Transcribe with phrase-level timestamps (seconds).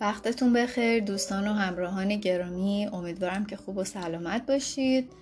[0.00, 5.12] وقتتون بخیر دوستان و همراهان گرامی امیدوارم که خوب و سلامت باشید.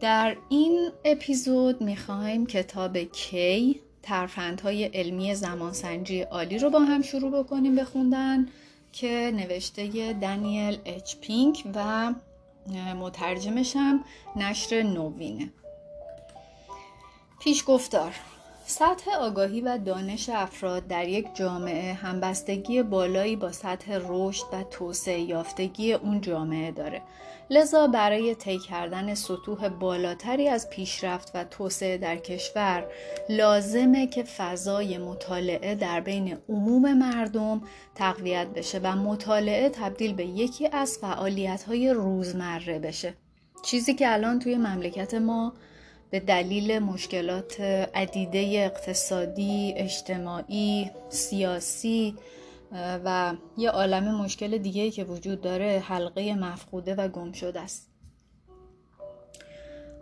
[0.00, 7.76] در این اپیزود می‌خوایم کتاب کی ترفندهای علمی زمانسنجی عالی رو با هم شروع بکنیم
[7.76, 8.46] بخوندن
[8.92, 12.12] که نوشته دانیل اچ پینک و
[12.94, 14.04] مترجمشم
[14.36, 15.50] نشر نوینه.
[17.40, 18.12] پیش گفتار
[18.66, 25.20] سطح آگاهی و دانش افراد در یک جامعه همبستگی بالایی با سطح رشد و توسعه
[25.20, 27.02] یافتگی اون جامعه داره.
[27.50, 32.86] لذا برای طی کردن سطوح بالاتری از پیشرفت و توسعه در کشور
[33.28, 37.62] لازمه که فضای مطالعه در بین عموم مردم
[37.94, 43.14] تقویت بشه و مطالعه تبدیل به یکی از فعالیت‌های روزمره بشه.
[43.62, 45.52] چیزی که الان توی مملکت ما
[46.14, 47.60] به دلیل مشکلات
[47.94, 52.14] عدیده اقتصادی، اجتماعی، سیاسی
[53.04, 57.90] و یه عالم مشکل دیگه که وجود داره حلقه مفقوده و گم شده است.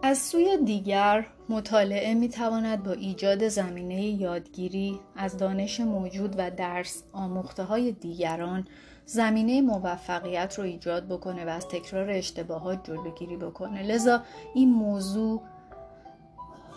[0.02, 7.02] از سوی دیگر مطالعه می تواند با ایجاد زمینه یادگیری از دانش موجود و درس
[7.12, 8.66] آموخته های دیگران
[9.06, 14.22] زمینه موفقیت رو ایجاد بکنه و از تکرار اشتباهات جلوگیری بکنه لذا
[14.54, 15.42] این موضوع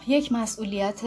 [0.07, 1.01] یک مسئولیت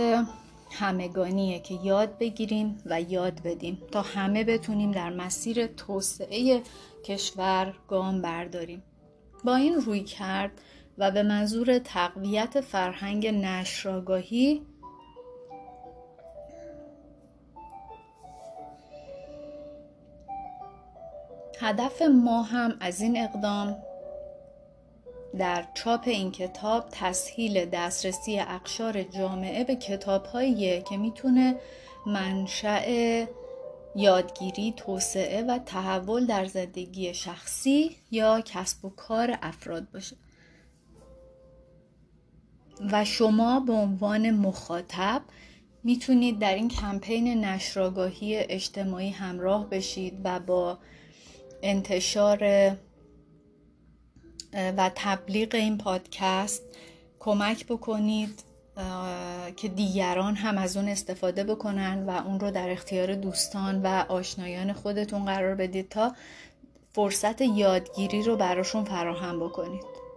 [0.70, 6.62] همگانیه که یاد بگیریم و یاد بدیم تا همه بتونیم در مسیر توسعه
[7.04, 8.82] کشور گام برداریم.
[9.44, 10.50] با این روی کرد
[10.98, 14.62] و به منظور تقویت فرهنگ نشراگاهی
[21.60, 23.76] هدف ما هم از این اقدام
[25.38, 31.56] در چاپ این کتاب تسهیل دسترسی اقشار جامعه به کتابهایی که می‌تونه
[32.06, 33.24] منشأ
[33.96, 40.16] یادگیری، توسعه و تحول در زندگی شخصی یا کسب و کار افراد باشه.
[42.92, 45.22] و شما به عنوان مخاطب
[45.84, 50.78] می‌تونید در این کمپین نشراگاهی اجتماعی همراه بشید و با
[51.62, 52.38] انتشار
[54.52, 56.62] و تبلیغ این پادکست
[57.20, 58.42] کمک بکنید
[59.56, 64.72] که دیگران هم از اون استفاده بکنن و اون رو در اختیار دوستان و آشنایان
[64.72, 66.12] خودتون قرار بدید تا
[66.92, 70.08] فرصت یادگیری رو براشون فراهم بکنید.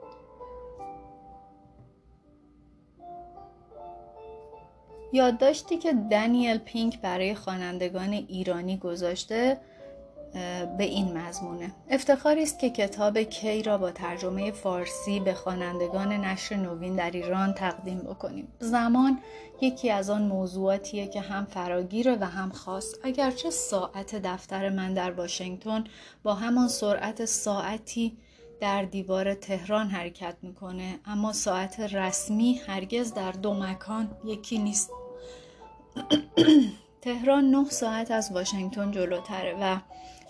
[5.14, 9.58] یادداشتی که دانیل پینک برای خوانندگان ایرانی گذاشته
[10.78, 11.72] به این مضمونه.
[11.90, 17.53] افتخاری است که کتاب کی را با ترجمه فارسی به خوانندگان نشر نوین در ایران
[17.53, 18.47] تقدیم بکنیم.
[18.59, 19.20] زمان
[19.62, 22.94] یکی از آن موضوعاتیه که هم فراگیره و هم خاص.
[23.03, 25.84] اگرچه ساعت دفتر من در واشنگتن
[26.24, 28.18] با همان سرعت ساعتی
[28.62, 34.91] در دیوار تهران حرکت می‌کنه اما ساعت رسمی هرگز در دو مکان یکی نیست.
[37.02, 39.78] تهران نه ساعت از واشنگتن جلوتره و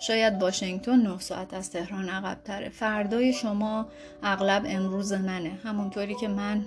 [0.06, 2.68] شاید واشنگتن 9 ساعت از تهران عقبتره.
[2.68, 3.86] فردای شما
[4.22, 5.58] اغلب امروز منه.
[5.64, 6.64] همونطوری که من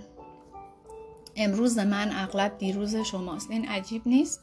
[1.35, 3.51] امروز من اغلب دیروز شماست.
[3.51, 4.41] این عجیب نیست.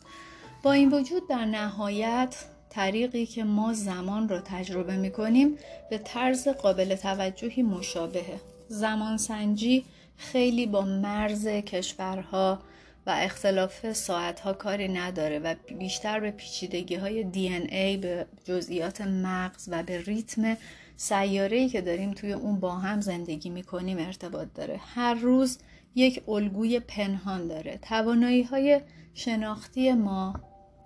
[0.63, 2.37] با این وجود در نهایت
[2.71, 5.59] طریقی که ما زمان را تجربه می کنیم
[5.91, 8.41] به طرز قابل توجهی مشابهه.
[8.69, 9.85] زمان سنجی
[10.17, 12.59] خیلی با مرز کشورها
[13.07, 19.01] و اختلاف ساعت ها کاری نداره و بیشتر به پیچیدگی های دی ای به جزئیات
[19.01, 20.57] مغز و به ریتم
[20.97, 24.81] سیاره که داریم توی اون با هم زندگی می‌کنیم ارتباط داره.
[24.95, 25.59] هر روز
[25.95, 27.79] یک الگوی پنهان داره.
[27.83, 28.81] توانایی های
[29.15, 30.35] شناختی ما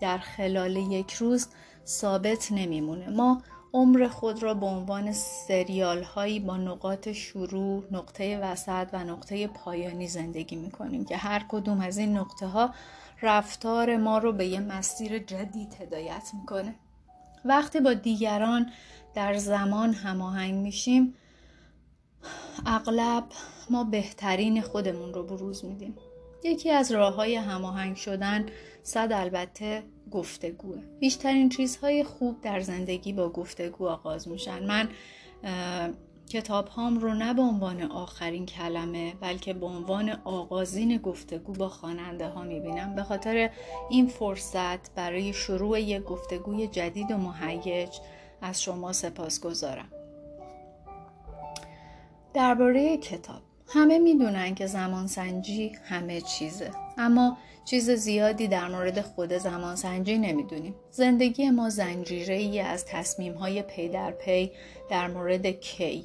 [0.00, 1.48] در خلال یک روز
[1.86, 3.08] ثابت نمیمونه.
[3.08, 3.42] ما
[3.76, 10.08] عمر خود را به عنوان سریال هایی با نقاط شروع، نقطه وسط و نقطه پایانی
[10.08, 12.74] زندگی می کنیم که هر کدوم از این نقطه ها
[13.22, 16.74] رفتار ما رو به یه مسیر جدید هدایت می‌کنه.
[17.44, 18.70] وقتی با دیگران
[19.14, 21.14] در زمان هماهنگ میشیم
[22.66, 23.24] اغلب
[23.70, 25.96] ما بهترین خودمون رو بروز میدیم.
[26.44, 28.46] یکی از راه های هماهنگ شدن
[28.86, 30.78] صد البته گفتگوه.
[31.00, 34.66] بیشترین چیزهای خوب در زندگی با گفتگو آغاز میشن.
[34.66, 34.88] من
[36.28, 42.28] کتاب هام رو نه به عنوان آخرین کلمه بلکه به عنوان آغازین گفتگو با خواننده
[42.28, 42.94] ها می‌بینم.
[42.94, 43.50] به خاطر
[43.90, 47.98] این فرصت برای شروع یک گفتگوی جدید و مهیج
[48.42, 49.88] از شما سپاس گذارم
[52.34, 53.42] درباره کتاب.
[53.68, 56.70] همه می‌دونن که زمانسنجی همه چیزه.
[56.98, 60.74] اما چیز زیادی در مورد خود زمانسنجی نمی‌دونیم.
[60.90, 64.50] زندگی ما زنجیره ای از تصمیم های پی در پی
[64.90, 66.04] در مورد کی.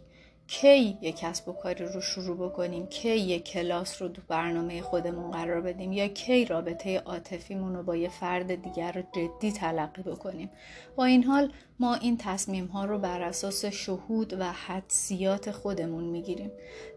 [0.52, 5.32] کی یک کسب و کاری رو شروع بکنیم؟ کی یک کلاس رو تو برنامه خودمون
[5.32, 10.50] قرار بدیم؟ یا کی رابطه عاطفیمون رو با یه فرد دیگر رو جدی تلقی بکنیم؟
[10.96, 16.52] با این حال ما این تصمیم ها رو بر اساس شهود و حدسیات خودمون می‌گیریم.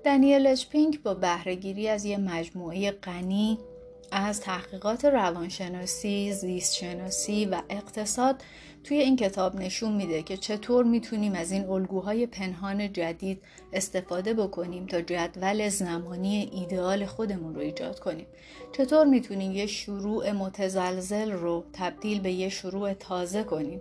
[0.05, 3.59] دنیل اچپینگ با بهرهگیری از یه مجموعه غنی
[4.17, 8.43] از تحقیقات روانشناسی، زیستشناسی و اقتصاد
[8.85, 14.87] توی این کتاب نشون میده که چطور می‌تونیم از این الگوهای پنهان جدید استفاده بکنیم
[14.87, 18.27] تا جدول زمانی ایدئال خودمون رو ایجاد کنیم.
[18.73, 23.81] چطور می‌تونیم یه شروع متزلزل رو تبدیل به یه شروع تازه کنیم؟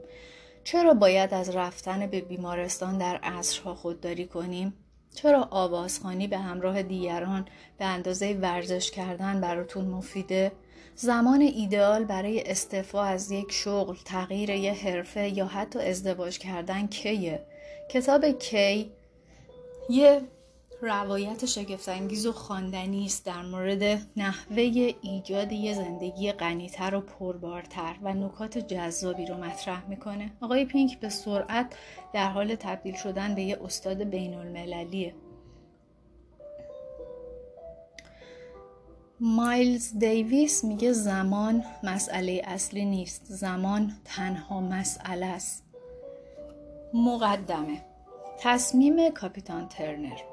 [0.63, 4.73] چرا باید از رفتن به بیمارستان در عصرها خودداری کنیم؟
[5.13, 7.45] چرا آوازخانی به همراه دیگران
[7.77, 10.51] به اندازه ورزش کردن براتون مفیده؟
[10.95, 17.45] زمان ایدئال برای استعفا از یک شغل، تغییر یه حرفه یا حتی ازدواج کردن کیه؟
[17.91, 18.91] کتاب کی
[19.89, 20.21] یه
[20.83, 28.13] روایت شگفتانگیز و خواندنی است در مورد نحوه ایجاد یه زندگی غنیتر و پربارتر و
[28.13, 30.31] نکات جذابی رو مطرح می‌کنه.
[30.41, 31.75] آقای پینک به سرعت
[32.13, 35.13] در حال تبدیل شدن به یه استاد بین المللیه
[39.19, 43.21] مایلز دیویس میگه زمان مسئله اصلی نیست.
[43.25, 45.63] زمان تنها مسئله است.
[46.93, 47.81] مقدمه.
[48.39, 50.32] تصمیم کاپیتان ترنر.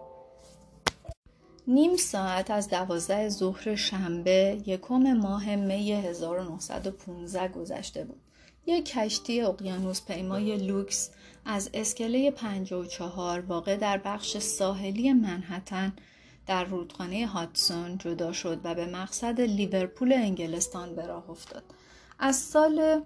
[1.67, 8.21] نیم ساعت از دوازده ظهر شنبه یکم ماه می 1915 گذشته بود.
[8.67, 11.11] یک کشتی اقیانوس پیمای لوکس
[11.45, 15.93] از اسکله 54 واقع در بخش ساحلی منحتن
[16.47, 21.65] در رودخانه هاتسون جدا شد و به مقصد لیورپول انگلستان به راه افتاد.
[22.19, 23.03] از سال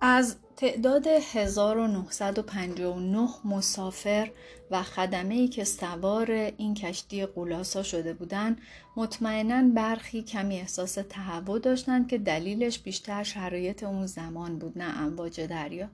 [0.00, 4.30] از تعداد 1959 مسافر
[4.70, 8.60] و خدمه ای که سوار این کشتی قولاسا شده بودند
[8.96, 15.40] مطمئنا برخی کمی احساس تهوع داشتند که دلیلش بیشتر شرایط اون زمان بود نه امواج
[15.40, 15.88] دریا.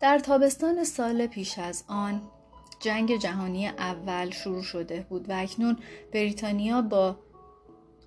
[0.00, 2.22] در تابستان سال پیش از آن
[2.80, 5.76] جنگ جهانی اول شروع شده بود و اکنون
[6.12, 7.16] بریتانیا با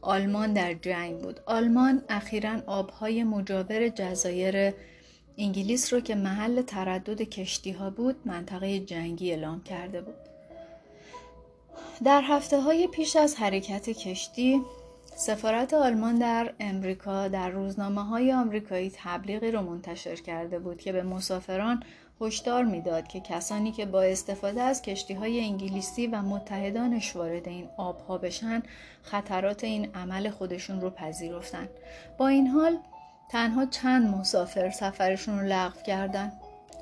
[0.01, 1.39] آلمان در جنگ بود.
[1.45, 4.73] آلمان اخیرا آبهای مجاور جزایر
[5.41, 10.15] انگلیس رو که محل تردد کشتی ها بود منطقه جنگی اعلام کرده بود.
[12.03, 14.61] در هفته های پیش از حرکت کشتی
[15.15, 21.03] سفارت آلمان در امریکا در روزنامه های آمریکایی تبلیغی رو منتشر کرده بود که به
[21.03, 21.83] مسافران
[22.21, 27.69] هشدار می‌داد که کسانی که با استفاده از کشتی های انگلیسی و متحدانش وارد این
[27.77, 28.63] آبها بشن
[29.03, 31.69] خطرات این عمل خودشون رو پذیرفتن
[32.17, 32.77] با این حال
[33.31, 36.31] تنها چند مسافر سفرشون رو لغو کردن.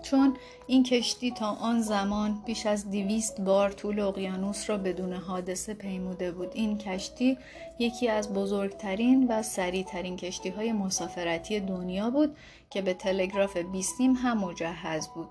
[0.02, 0.38] چون
[0.68, 6.32] این کشتی تا آن زمان بیش از دویست بار طول اقیانوس را بدون حادثه پیموده
[6.32, 6.52] بود.
[6.54, 7.38] این کشتی
[7.80, 12.38] یکی از بزرگترین و سریعترین کشتی های مسافرتی دنیا بود
[12.70, 15.30] که به تلگراف بیستیم هم مجهز بود.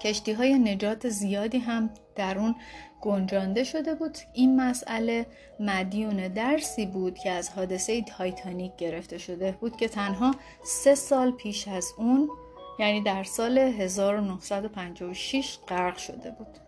[0.00, 2.56] کشتی های نجات زیادی هم در اون
[3.00, 4.18] گنجانده شده بود.
[4.32, 5.26] این مسئله
[5.60, 11.68] مدیون درسی بود که از حادثه تایتانیک گرفته شده بود که تنها سه سال پیش
[11.68, 12.30] از اون
[12.78, 16.58] یعنی در سال 1956 غرق شده بود.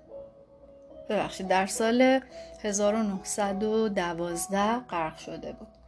[1.09, 2.21] ببخشید در سال
[2.63, 5.82] 1912 غرق شده بود.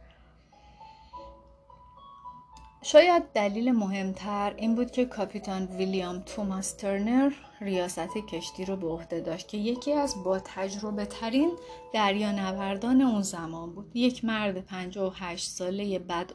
[2.87, 9.19] شاید دلیل مهمتر این بود که کاپیتان ویلیام توماس ترنر ریاست کشتی رو به عهده
[9.19, 11.51] داشت که یکی از با تجربه ترین
[11.93, 13.91] دریانوردان اون زمان بود.
[13.93, 16.31] یک مرد 58 ساله بد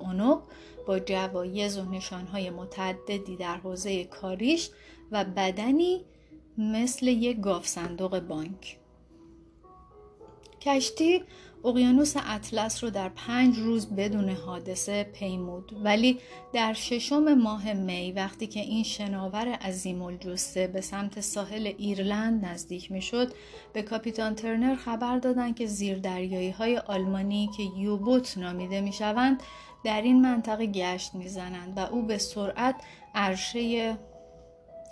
[0.87, 4.71] با جوایز و نشانهای متعددی در حوزه کاریش
[5.13, 6.05] و بدنی
[6.59, 8.79] مثل یک گاف صندوق بانک.
[10.61, 11.23] کشتی
[11.65, 16.19] اقیانوس اطلس رو در پنج روز بدون حادثه پیمود ولی
[16.53, 22.93] در ششم ماه می وقتی که این شناور عظیم الجسه به سمت ساحل ایرلند نزدیک
[22.93, 23.33] می شد
[23.73, 29.43] به کاپیتان ترنر خبر دادند که زیردریایی های آلمانی که یوبوت نامیده می شوند
[29.85, 32.75] در این منطقه گشت می‌زنند و او به سرعت
[33.15, 33.97] عرشه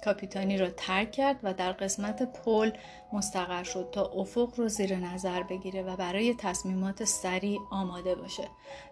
[0.04, 2.70] کاپیتانی را ترک کرد و در قسمت پل
[3.12, 8.48] مستقر شد تا افق رو زیر نظر بگیره و برای تصمیمات سریع آماده باشه.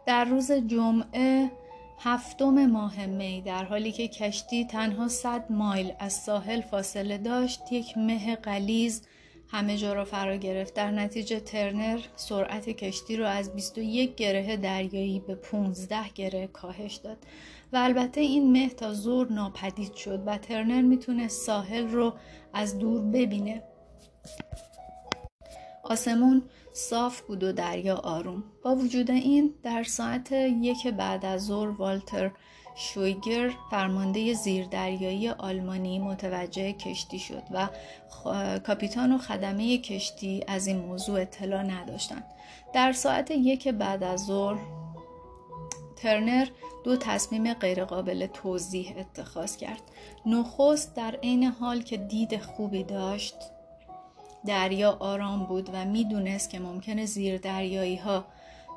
[0.07, 1.51] در روز جمعه
[1.99, 7.99] هفتم ماه می در حالی که کشتی تنها 100 مایل از ساحل فاصله داشت یک
[7.99, 9.03] مه قلیز
[9.49, 10.75] همه جا را فرا گرفت.
[10.75, 17.19] در نتیجه ترنر سرعت کشتی را از 21 گره دریایی به 15 گره کاهش داد
[17.73, 22.15] و البته این مه تا زور ناپدید شد و ترنر می‌تونه ساحل رو
[22.53, 23.63] از دور ببینه.
[25.83, 28.45] آسمون صاف بود و دریا آروم.
[28.63, 32.31] با وجود این در ساعت یک بعد از ظهر والتر
[32.79, 37.69] شویگر فرمانده زیردریایی آلمانی متوجه کشتی شد و
[38.59, 42.25] کاپیتان و خدمه کشتی از این موضوع اطلاع نداشتند.
[42.73, 44.59] در ساعت یک بعد از ظهر
[45.97, 46.47] ترنر
[46.85, 49.83] دو تصمیم غیرقابل توضیح اتخاذ کرد.
[50.27, 53.35] نخست در عین حال که دید خوبی داشت
[54.47, 58.25] دریا آرام بود و می‌دونست که ممکنه زیر دریایی ها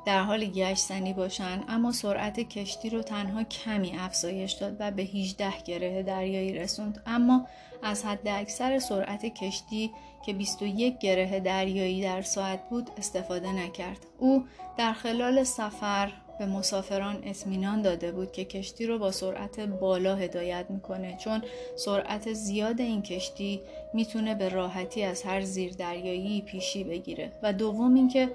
[0.06, 5.62] در حال گشتنی باشند اما سرعت کشتی رو تنها کمی افزایش داد و به 18
[5.64, 7.02] گره دریایی رسوند.
[7.06, 7.46] اما
[7.82, 9.90] از حد اکثر سرعت کشتی
[10.26, 14.06] که 21 گره دریایی در ساعت بود استفاده نکرد.
[14.18, 14.44] او
[14.78, 20.66] در خلال سفر به مسافران اطمینان داده بود که کشتی رو با سرعت بالا هدایت
[20.68, 21.42] می‌کنه چون
[21.76, 23.60] سرعت زیاد این کشتی
[23.94, 27.32] می‌تونه به راحتی از هر زیر دریایی پیشی بگیره.
[27.42, 28.30] و دوم اینکه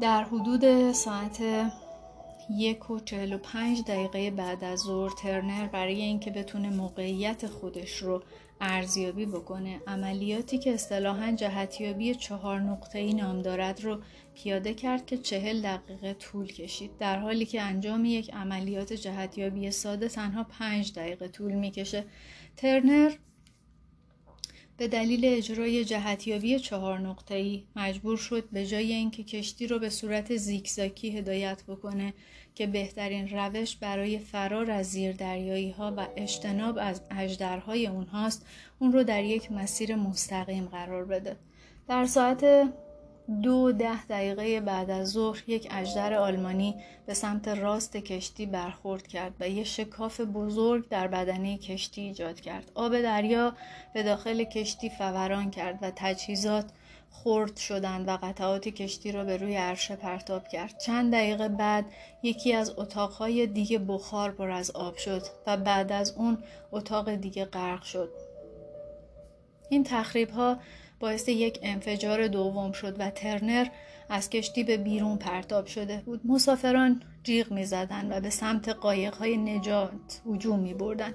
[0.00, 1.42] در حدود ساعت
[2.50, 7.96] یک و چهل و پنج دقیقه بعد از ظهر ترنر برای اینکه بتونه موقعیت خودش
[7.96, 8.22] رو
[8.60, 14.00] ارزیابی بکنه عملیاتی که اصطلاحا جهتیابی چهار نقطه ای نام دارد رو
[14.34, 16.90] پیاده کرد که چهل دقیقه طول کشید.
[16.98, 22.04] در حالی که انجام یک عملیات جهتیابی ساده تنها پنج دقیقه طول می‌کشه.
[22.56, 23.12] ترنر
[24.78, 30.36] به دلیل اجرای جهتیابی چهار نقطه‌ای مجبور شد به جای اینکه کشتی رو به صورت
[30.36, 32.14] زیکزاکی هدایت بکنه
[32.54, 38.46] که بهترین روش برای فرار از زیر دریایی ها و اجتناب از اجدرهای اونهاست
[38.78, 41.36] اون رو در یک مسیر مستقیم قرار بده.
[41.88, 42.44] در ساعت
[43.42, 46.74] دو ده دقیقه بعد از ظهر یک اجدر آلمانی
[47.06, 52.72] به سمت راست کشتی برخورد کرد و یک شکاف بزرگ در بدنه کشتی ایجاد کرد.
[52.74, 53.52] آب دریا
[53.94, 56.64] به داخل کشتی فوران کرد و تجهیزات
[57.10, 60.78] خرد شدند و قطعات کشتی را به روی عرشه پرتاب کرد.
[60.78, 61.84] چند دقیقه بعد
[62.22, 66.38] یکی از اتاقهای دیگه بخار پر از آب شد و بعد از اون
[66.72, 68.10] اتاق دیگه غرق شد.
[69.70, 70.58] این تخریب ها
[71.00, 73.66] باعث یک انفجار دوم شد و ترنر
[74.08, 79.36] از کشتی به بیرون پرتاب شده بود مسافران جیغ می زدن و به سمت قایقهای
[79.36, 81.14] نجات هجوم می بردن.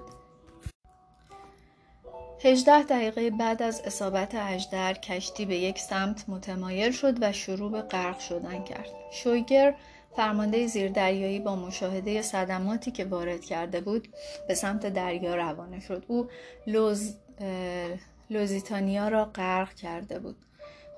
[2.46, 7.82] 18 دقیقه بعد از اصابت اجدر کشتی به یک سمت متمایل شد و شروع به
[7.82, 8.90] غرق شدن کرد.
[9.12, 9.76] شویگر
[10.16, 14.08] فرمانده زیردریایی با مشاهده صدماتی که وارد کرده بود
[14.48, 16.06] به سمت دریا روانه شد.
[16.08, 16.28] او
[16.68, 17.16] لوز
[18.30, 20.36] لوزیتانیا را غرق کرده بود.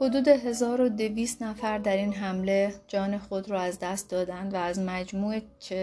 [0.01, 5.39] حدود 1200 نفر در این حمله جان خود را از دست دادند و از مجموع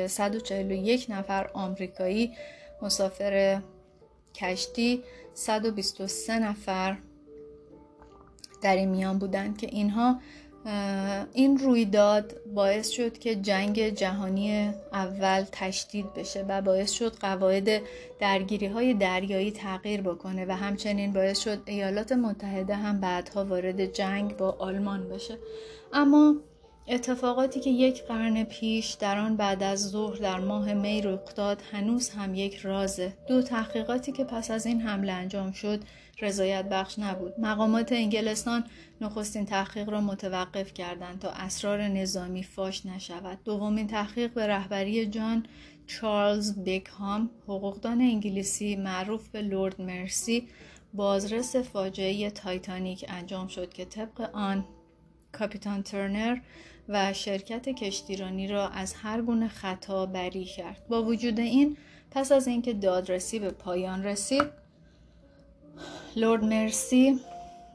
[0.06, 2.32] 141 نفر آمریکایی
[2.82, 3.62] مسافر
[4.34, 5.02] کشتی
[5.34, 6.96] 123 نفر
[8.62, 10.20] در این میان بودند که اینها
[11.32, 17.82] این رویداد باعث شد که جنگ جهانی اول تشدید بشه و باعث شد قواعد
[18.20, 24.36] درگیری های دریایی تغییر بکنه و همچنین باعث شد ایالات متحده هم بعدها وارد جنگ
[24.36, 25.38] با آلمان بشه.
[25.92, 26.34] اما
[26.88, 31.62] اتفاقاتی که یک قرن پیش در آن بعد از ظهر در ماه می رخ داد
[31.72, 33.12] هنوز هم یک رازه.
[33.28, 35.80] دو تحقیقاتی که پس از این حمله انجام شد
[36.20, 37.34] رضایت بخش نبود.
[37.38, 38.64] مقامات انگلستان
[39.00, 43.38] نخستین تحقیق را متوقف کردند تا اسرار نظامی فاش نشود.
[43.44, 45.46] دومین تحقیق به رهبری جان
[45.86, 50.48] چارلز بیکهام حقوقدان انگلیسی معروف به لورد مرسی
[50.94, 54.64] بازرس فاجعه تایتانیک انجام شد که طبق آن
[55.32, 56.38] کاپیتان ترنر
[56.88, 60.82] و شرکت کشتیرانی را از هر گونه خطا بری کرد.
[60.88, 61.76] با وجود این
[62.10, 64.62] پس از اینکه دادرسی به پایان رسید
[66.16, 67.20] لورد مرسی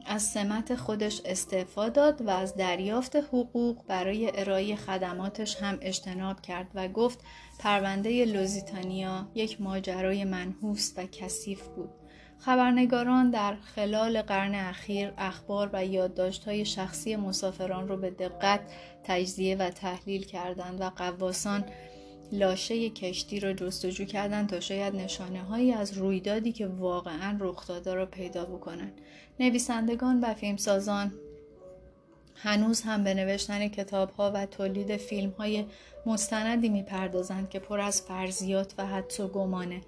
[0.06, 6.66] از سمت خودش استعفا داد و از دریافت حقوق برای ارائه خدماتش هم اجتناب کرد
[6.74, 7.18] و گفت
[7.58, 11.90] پرونده لوزیتانیا یک ماجرای منحوس و کثیف بود.
[12.38, 18.60] خبرنگاران در خلال قرن اخیر اخبار و یادداشت‌های شخصی مسافران را به دقت
[19.08, 21.64] تجزیه و تحلیل کردند و قواسان
[22.32, 27.94] لاشه کشتی را جستجو کردند تا شاید نشانه هایی از رویدادی که واقعا رخ داده
[27.94, 29.00] را پیدا بکنند
[29.40, 31.12] نویسندگان و فیلمسازان
[32.34, 35.64] هنوز هم به نوشتن کتاب ها و تولید فیلم های
[36.06, 39.80] مستندی می‌پردازند که پر از فرضیات و حدس و گمانه.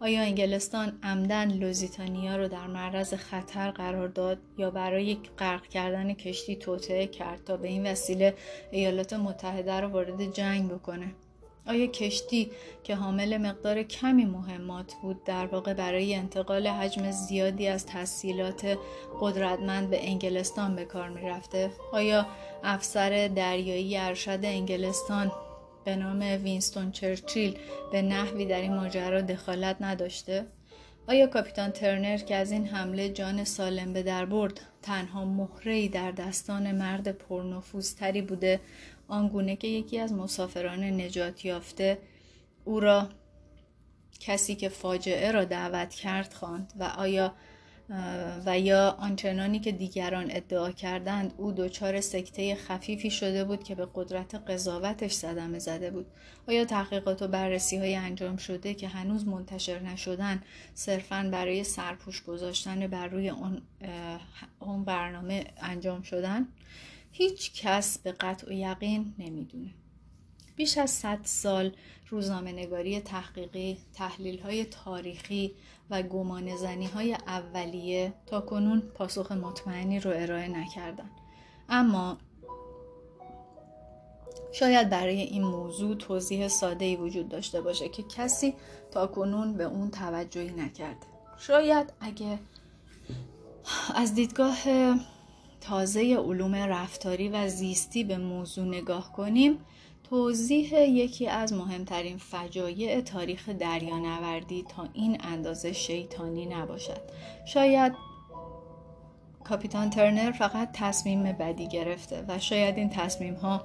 [0.00, 6.56] آیا انگلستان عمدن لوزیتانیا رو در معرض خطر قرار داد یا برای غرق کردن کشتی
[6.56, 8.34] توطعه کرد تا به این وسیله
[8.70, 11.14] ایالات متحده رو وارد جنگ بکنه
[11.66, 12.50] آیا کشتی
[12.84, 18.78] که حامل مقدار کمی مهمات بود در واقع برای انتقال حجم زیادی از تحصیلات
[19.20, 22.26] قدرتمند به انگلستان به کار می رفته؟ آیا
[22.64, 25.32] افسر دریایی ارشد انگلستان
[25.88, 27.58] به نام وینستون چرچیل
[27.92, 30.46] به نحوی در این ماجرا دخالت نداشته؟
[31.06, 36.10] آیا کاپیتان ترنر که از این حمله جان سالم به در برد تنها مهره‌ای در
[36.10, 38.60] دستان مرد پرنفوذتری بوده
[39.08, 41.98] آنگونه که یکی از مسافران نجات یافته
[42.64, 43.08] او را
[44.20, 47.34] کسی که فاجعه را دعوت کرد خواند و آیا
[48.46, 53.88] و یا آنچنانی که دیگران ادعا کردند او دچار سکته خفیفی شده بود که به
[53.94, 56.06] قدرت قضاوتش صدمه زده بود.
[56.48, 60.42] آیا تحقیقات و بررسی های انجام شده که هنوز منتشر نشدن
[60.74, 63.62] صرفا برای سرپوش گذاشتن بر روی اون,
[64.60, 66.48] اون برنامه انجام شدن؟
[67.12, 69.70] هیچ کس به قطع و یقین نمی‌دونه.
[70.58, 71.72] بیش از 100 سال
[72.08, 75.54] روزنامه نگاری تحقیقی، تحلیل های تاریخی
[75.90, 76.48] و گمان
[76.94, 81.10] های اولیه تا کنون پاسخ مطمئنی رو ارائه نکردن.
[81.68, 82.18] اما
[84.52, 88.54] شاید برای این موضوع توضیح ساده ای وجود داشته باشه که کسی
[88.90, 91.06] تا کنون به اون توجهی نکرده.
[91.38, 92.38] شاید اگه
[93.94, 94.56] از دیدگاه
[95.60, 99.58] تازه علوم رفتاری و زیستی به موضوع نگاه کنیم
[100.10, 107.00] توضیح یکی از مهمترین فجایع تاریخ دریانوردی تا این اندازه شیطانی نباشد.
[107.46, 107.92] شاید
[109.44, 113.62] کاپیتان ترنر فقط تصمیم بدی گرفته و شاید این تصمیم ها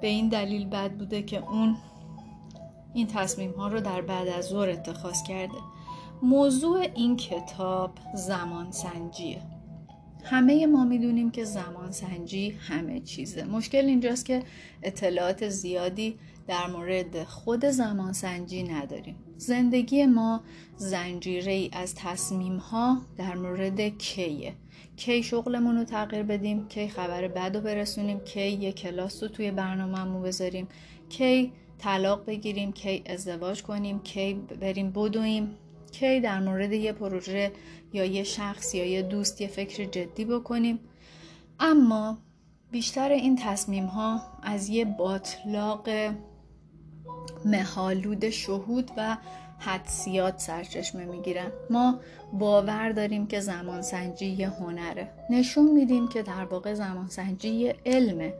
[0.00, 1.76] به این دلیل بد بوده که اون
[2.94, 5.58] این تصمیم ها رو در بعد از ظهر اتخاذ کرده.
[6.22, 9.42] موضوع این کتاب زمان سنجیه
[10.24, 13.44] همه ما می‌دونیم که زمان سنجی همه چیزه.
[13.44, 14.42] مشکل اینجاست که
[14.82, 19.16] اطلاعات زیادی در مورد خود زمان سنجی نداریم.
[19.36, 20.40] زندگی ما
[20.76, 24.54] زنجیره ای از تصمیم ها در مورد کیه؟
[24.96, 29.50] کی شغلمون رو تغییر بدیم؟ کی خبر بد رو برسونیم؟ کی یه کلاس رو توی
[29.50, 30.68] برنامهمون بذاریم؟
[31.08, 35.54] کی طلاق بگیریم؟ کی ازدواج کنیم؟ کی بریم بدویم؟
[35.92, 37.52] کی در مورد یه پروژه
[37.92, 40.78] یا یه شخص یا یه دوست یه فکر جدی بکنیم.
[41.60, 42.18] اما
[42.70, 45.88] بیشتر این تصمیم ها از یه باطلاق
[47.44, 49.16] مهالود شهود و
[49.58, 51.52] حدسیات سرچشمه می‌گیرن.
[51.70, 52.00] ما
[52.32, 55.10] باور داریم که زمانسنجی یه هنره.
[55.30, 58.34] نشون میدیم که در واقع زمانسنجی یه علمه.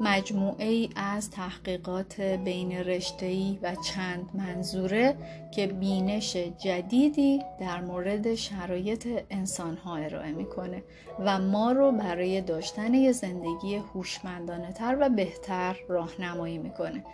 [0.00, 5.16] مجموعه ای از تحقیقات بین رشته‌ای و چند منظوره
[5.54, 10.82] که بینش جدیدی در مورد شرایط انسانها ارائه می‌کنه
[11.18, 17.04] و ما رو برای داشتن یه زندگی هوشمندانه تر و بهتر راهنمایی می‌کنه.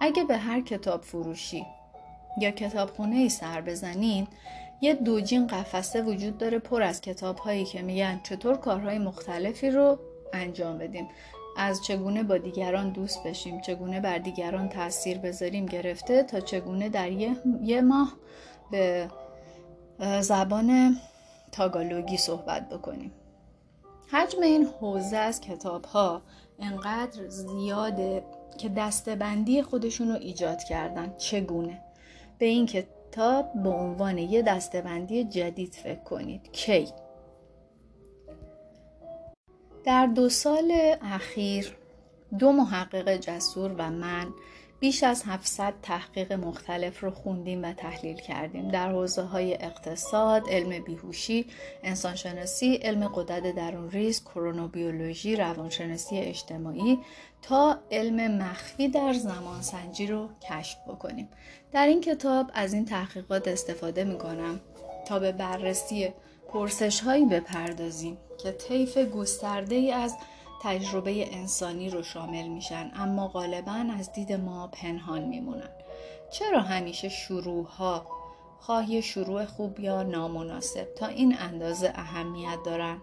[0.00, 1.66] اگه به هر کتاب فروشی
[2.40, 4.26] یا کتابخونه ای سر بزنین
[4.80, 9.98] یه دوجین قفسه وجود داره پر از کتاب هایی که میگن چطور کارهای مختلفی رو
[10.32, 11.08] انجام بدیم.
[11.58, 17.12] از چگونه با دیگران دوست بشیم چگونه بر دیگران تاثیر بذاریم گرفته تا چگونه در
[17.62, 18.12] یه, ماه
[18.70, 19.08] به
[20.20, 20.96] زبان
[21.52, 23.12] تاگالوگی صحبت بکنیم.
[24.10, 26.22] حجم این حوزه از کتاب ها
[26.58, 28.24] انقدر زیاده
[28.58, 31.14] که دستبندی خودشون رو ایجاد کردن.
[31.16, 31.80] چگونه؟
[32.38, 36.52] به این کتاب به عنوان یه دستبندی جدید فکر کنید.
[36.52, 36.88] کی؟
[39.84, 41.76] در دو سال اخیر
[42.38, 44.26] دو محقق جسور و من
[44.80, 50.84] بیش از 700 تحقیق مختلف رو خوندیم و تحلیل کردیم در حوزه های اقتصاد، علم
[50.84, 51.46] بیهوشی،
[51.82, 56.98] انسانشناسی، علم قدرت درون ریز، کرونوبیولوژی، روانشناسی اجتماعی
[57.42, 61.28] تا علم مخفی در زمانسنجی رو کشف بکنیم.
[61.72, 64.60] در این کتاب از این تحقیقات استفاده می کنم
[65.06, 66.08] تا به بررسی
[66.48, 70.16] پرسش هایی بپردازیم که طیف گسترده ای از
[70.62, 75.70] تجربه انسانی رو شامل میشن اما غالبا از دید ما پنهان میمونن.
[76.30, 78.06] چرا همیشه شروع ها
[78.60, 83.00] خواهی شروع خوب یا نامناسب؟ تا این اندازه اهمیت دارن؟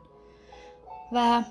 [1.11, 1.43] و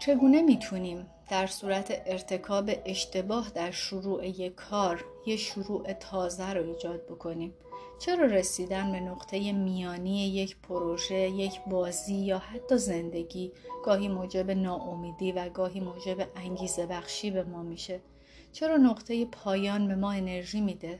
[0.00, 7.06] چگونه می‌تونیم در صورت ارتکاب اشتباه در شروع یک کار یه شروع تازه رو ایجاد
[7.06, 7.54] بکنیم؟
[8.00, 13.52] چرا رسیدن به نقطه میانی یک پروژه، یک بازی یا حتی زندگی
[13.84, 18.00] گاهی موجب ناامیدی و گاهی موجب انگیزه بخشی به ما میشه؟
[18.52, 20.98] چرا نقطه پایان به ما انرژی میده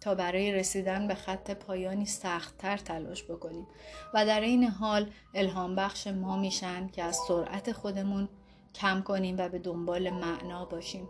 [0.00, 3.66] تا برای رسیدن به خط پایانی سختتر تلاش بکنیم
[4.14, 8.28] و در این حال الهام بخش ما میشن که از سرعت خودمون
[8.74, 11.08] کم کنیم و به دنبال معنا باشیم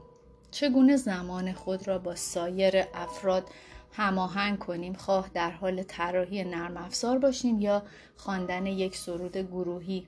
[0.50, 3.48] چگونه زمان خود را با سایر افراد
[3.96, 7.82] هماهنگ کنیم خواه در حال طراحی نرم افزار باشیم یا
[8.16, 10.06] خواندن یک سرود گروهی.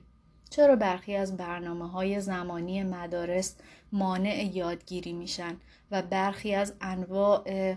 [0.49, 3.55] چرا برخی از برنامه های زمانی مدارس
[3.91, 5.57] مانع یادگیری میشن
[5.91, 7.75] و برخی از انواع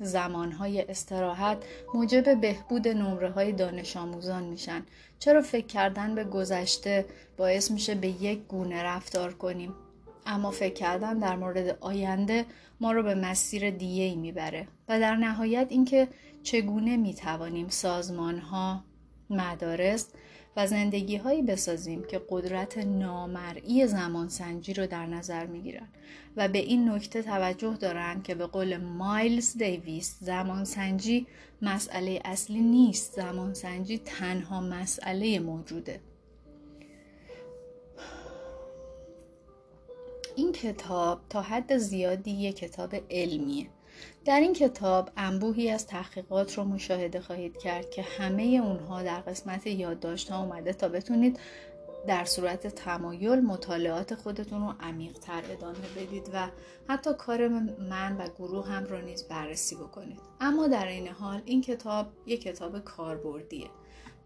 [0.00, 1.64] زمانهای استراحت
[1.94, 4.82] موجب بهبود نمره های دانش آموزان میشن؟
[5.18, 9.74] چرا فکر کردن به گذشته باعث میشه به یک گونه رفتار کنیم؟
[10.26, 12.46] اما فکر کردن در مورد آینده
[12.80, 16.08] ما رو به مسیر دیگه ای می‌بره و در نهایت اینکه
[16.42, 18.84] چگونه می‌توانیم سازمان ها
[19.30, 20.08] مدارس
[20.56, 25.88] و زندگی هایی بسازیم که قدرت نامرئی زمانسنجی رو در نظر می گیرن
[26.36, 31.26] و به این نکته توجه دارند که به قول مایلز دیویس زمانسنجی
[31.62, 36.00] مسئله اصلی نیست زمانسنجی تنها مسئله موجوده.
[40.36, 43.66] این کتاب تا حد زیادی یک کتاب علمیه.
[44.24, 49.66] در این کتاب انبوهی از تحقیقات رو مشاهده خواهید کرد که همه اونها در قسمت
[49.66, 51.38] یادداشت ها اومده تا بتونید
[52.06, 56.48] در صورت تمایل مطالعات خودتون رو عمیقتر ادامه بدید و
[56.88, 57.48] حتی کار
[57.88, 60.20] من و گروه هم رو نیز بررسی بکنید.
[60.40, 63.66] اما در این حال این کتاب یک کتاب کاربردیه.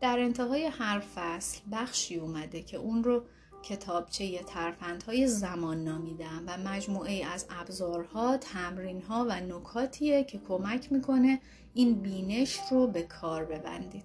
[0.00, 3.22] در انتهای هر فصل بخشی اومده که اون رو
[3.62, 11.40] کتابچه ترفندهای زمان نامیدم و مجموعه از ابزارها، تمرینها و نکاتیه که کمک می‌کنه
[11.74, 14.04] این بینش رو به کار ببندید.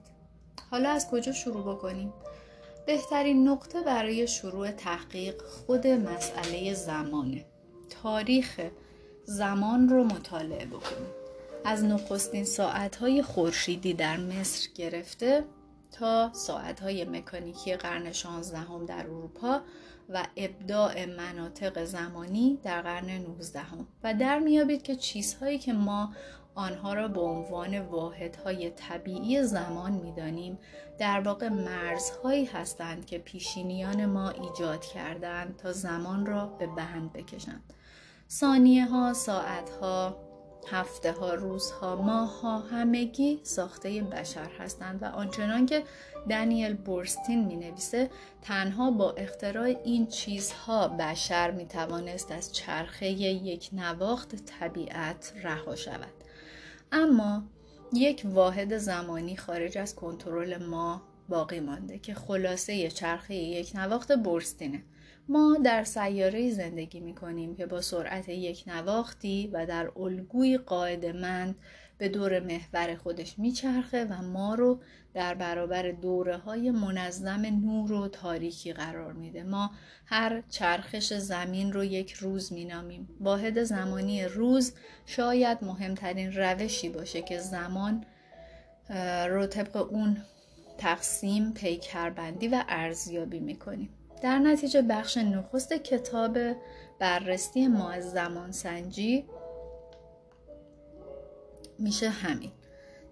[0.71, 2.13] حالا از کجا شروع بکنیم؟
[2.87, 7.45] بهترین نقطه برای شروع تحقیق خود مسئله زمانه.
[7.89, 8.61] تاریخ
[9.25, 11.23] زمان رو مطالعه بکنید.
[11.65, 15.43] از نخستین ساعتهای خورشیدی در مصر گرفته
[15.93, 19.61] تا ساعتهای مکانیکی قرن 16 هم در اروپا
[20.09, 23.87] و ابداع مناطق زمانی در قرن 19 هم.
[24.03, 26.13] و در میابید که چیزهایی که ما
[26.55, 30.59] آنها را به عنوان واحدهای طبیعی زمان می‌دانیم
[30.99, 37.73] در واقع مرزهایی هستند که پیشینیان ما ایجاد کردند تا زمان را به بند بکشند
[38.29, 40.17] ثانیه ها، ساعت ها،
[40.67, 45.83] هفته ها روزها ماه ها همگی ساخته بشر هستند و آنچنان که
[46.29, 48.09] دانیل بورستین می نویسه
[48.41, 56.13] تنها با اختراع این چیزها بشر می توانست از چرخه یک نواخت طبیعت رها شود.
[56.91, 57.43] اما
[57.93, 64.83] یک واحد زمانی خارج از کنترل ما باقی مانده که خلاصه چرخه یک نواخت برستینه
[65.29, 71.55] ما در سیاره زندگی می کنیم که با سرعت یک نواختی و در الگوی قاعدمند
[71.97, 74.79] به دور محور خودش میچرخه و ما رو
[75.13, 79.43] در برابر دوره های منظم نور و تاریکی قرار میده.
[79.43, 79.71] ما
[80.05, 83.09] هر چرخش زمین رو یک روز مینامیم.
[83.19, 84.73] واحد زمانی روز
[85.05, 88.05] شاید مهمترین روشی باشه که زمان
[89.29, 90.17] رو طبق اون
[90.77, 93.89] تقسیم پیکربندی و ارزیابی می‌کنیم.
[94.23, 96.37] در نتیجه بخش نخست کتاب
[96.99, 99.25] بررسی ما از زمان سنجی
[101.79, 102.51] میشه همین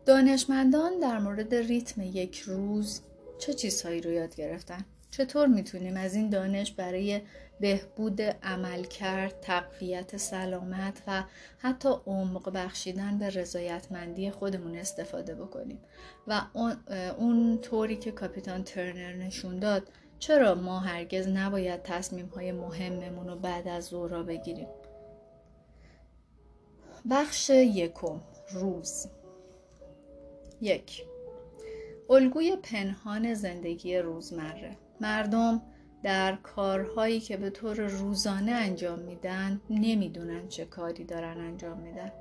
[0.06, 3.02] دانشمندان در مورد ریتم یک روز
[3.39, 7.21] چه چیزهایی رو یاد گرفتن؟ چطور می‌تونیم از این دانش برای
[7.60, 11.24] بهبود عملکرد، تقویت سلامت و
[11.58, 15.80] حتی عمق بخشیدن به رضایتمندی خودمون استفاده بکنیم
[16.28, 16.41] و
[17.17, 19.88] اون طوری که کاپیتان ترنر نشون داد
[20.22, 24.68] چرا ما هرگز نباید تصمیم های مهممون رو بعد از ظهر بگیریم؟
[27.10, 29.08] بخش یکم روز.
[30.62, 31.06] یک
[32.10, 34.78] الگوی پنهان زندگی روزمره.
[35.00, 35.62] مردم
[36.04, 42.12] در کارهایی که به طور روزانه انجام میدن نمی‌دونن چه کاری دارن انجام میدن.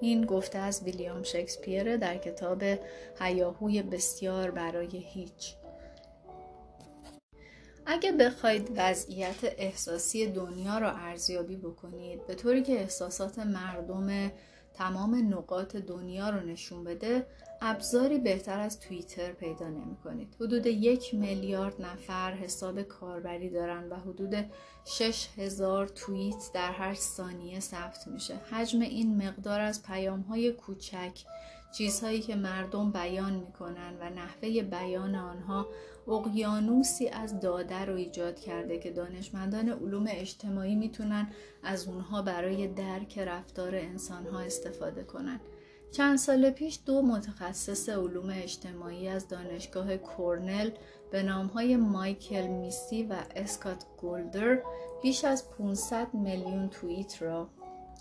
[0.00, 2.62] این گفته از ویلیام شکسپیر در کتاب
[3.20, 5.56] هیاهوی بسیار برای هیچ.
[7.86, 14.30] اگه بخواید وضعیت احساسی دنیا را ارزیابی بکنید به طوری که احساسات مردم
[14.74, 17.26] تمام نقاط دنیا رو نشون بده
[17.60, 20.36] ابزاری بهتر از توییتر پیدا نمی کنید.
[20.40, 24.34] حدود یک میلیارد نفر حساب کاربری دارن و حدود
[24.84, 28.34] 6 هزار توییت در هر ثانیه ثبت میشه.
[28.34, 31.24] حجم این مقدار از پیام های کوچک
[31.78, 35.66] چیزهایی که مردم بیان می‌کنن و نحوه بیان آنها
[36.08, 41.28] اقیانوسی از داده رو ایجاد کرده که دانشمندان علوم اجتماعی می‌تونن
[41.62, 45.40] از اونها برای درک رفتار انسانها استفاده کنن.
[45.92, 50.70] چند سال پیش دو متخصص علوم اجتماعی از دانشگاه کورنل
[51.10, 54.58] به نامهای مایکل میسی و اسکات گولدر
[55.02, 57.48] بیش از 500 میلیون توییت را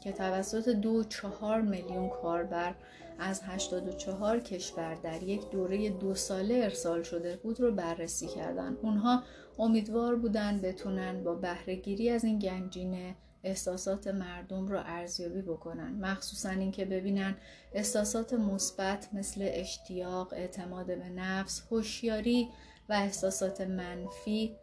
[0.04, 2.76] که توسط دو چهار میلیون کاربر
[3.20, 8.78] از 84 کشور در یک دوره دو ساله ارسال شده بود رو بررسی کردند.
[8.82, 9.24] اونها
[9.60, 16.86] امیدوار بودند بتونن با بهرهگیری از این گنجینه احساسات مردم رو ارزیابی بکنن مخصوصا اینکه
[16.86, 17.36] ببینن
[17.74, 22.50] احساسات مثبت مثل اشتیاق، اعتماد به نفس، هوشیاری
[22.90, 24.56] و احساسات منفی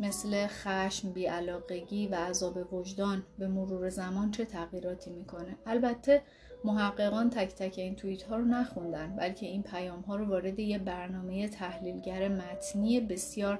[0.00, 6.22] مثل خشم، بیعلاقگی و عذاب وجدان به مرور زمان چه تغییراتی می‌کنه البته
[6.64, 10.78] محققان تک تک این توییت ها رو نخوندن بلکه این پیام ها رو وارد یه
[10.78, 13.58] برنامه تحلیلگر متنی بسیار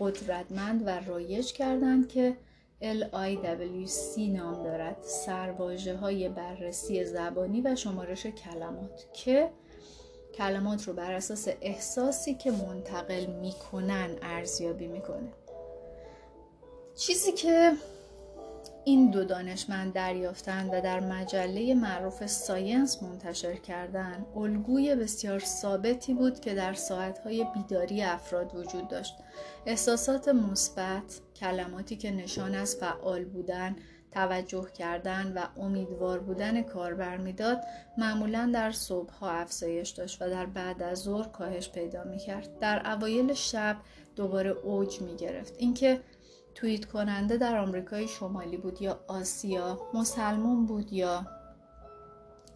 [0.00, 2.36] قدرتمند و رایج کردند که
[2.82, 4.96] LIWC نام دارد.
[5.02, 9.50] سرواجه های بررسی زبانی و شمارش کلمات که
[10.34, 15.32] کلمات رو بر اساس احساسی که منتقل می‌کنن ارزیابی می‌کنه.
[16.94, 17.72] چیزی که
[18.84, 24.26] این دو دانشمند دریافتند و در مجله معروف ساینس منتشر کردند.
[24.36, 29.14] الگوی بسیار ثابتی بود که در ساعتهای بیداری افراد وجود داشت.
[29.66, 33.76] احساسات مثبت کلماتی که نشان از فعال بودن
[34.10, 37.60] توجه کردن و امیدوار بودن کاربر می‌داد
[37.98, 42.58] معمولا در صبحها افزایش داشت و در بعد از ظهر کاهش پیدا می‌کرد.
[42.58, 43.76] در اوایل شب
[44.16, 45.54] دوباره اوج می‌گرفت.
[45.58, 46.00] اینکه
[46.54, 51.26] توییت کننده در آمریکای شمالی بود یا آسیا مسلمون بود یا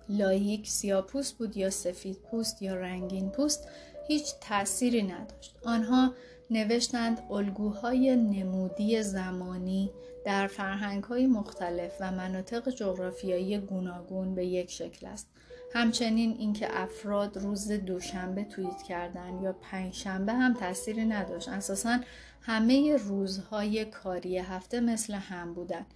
[0.09, 3.69] لایک سیاپوست بود یا سفید پوست یا رنگین پوست
[4.09, 5.57] هیچ تأثیری نداشت.
[5.65, 6.13] آنها
[6.51, 9.91] نوشتند الگوهای نمودی زمانی
[10.25, 15.29] در فرهنگهای مختلف و مناطق جغرافیایی گوناگون به یک شکل است.
[15.73, 21.49] همچنین اینکه افراد روز دوشنبه توییت کردن یا پنجشنبه هم تأثیری نداشت.
[21.49, 21.99] اساسا
[22.47, 25.87] همه روزهای کاری هفته مثل هم بودن.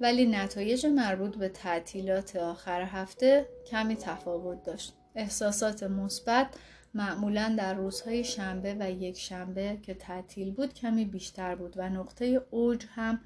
[0.00, 4.94] ولی نتایج مربوط به تعطیلات آخر هفته کمی تفاوت داشت.
[5.14, 6.46] احساسات مثبت
[6.94, 12.40] معمولا در روزهای شنبه و یک شنبه که تعطیل بود کمی بیشتر بود و نقطه
[12.50, 13.20] اوج هم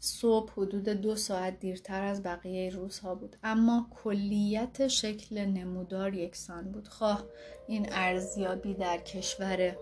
[0.00, 3.36] صبح حدود دو ساعت دیرتر از بقیه روزها بود.
[3.42, 6.88] اما کلیت شکل نمودار یکسان بود.
[6.88, 7.24] خواه
[7.66, 9.76] این ارزیابی در کشور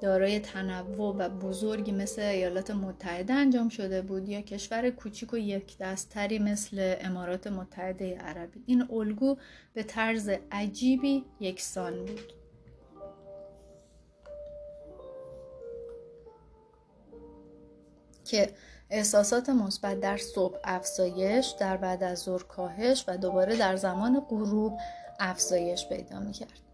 [0.00, 5.78] دارای تنوع و بزرگی مثل ایالات متحده انجام شده بود یا کشور کوچیک و یک
[5.78, 8.62] دستری مثل امارات متحده عربی.
[8.66, 9.36] این الگو
[9.74, 12.32] به طرز عجیبی یکسان بود.
[18.24, 18.50] که
[18.90, 24.78] احساسات مثبت در صبح افزایش در بعد از ظهر کاهش و دوباره در زمان غروب
[25.20, 26.67] افزایش پیدا می‌کرد.